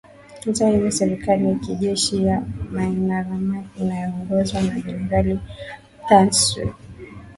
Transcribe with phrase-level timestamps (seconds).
[0.45, 5.39] hata hivyo serikali yakijeshi ya mynamar inayoongozwa na generali
[6.09, 6.73] thanswi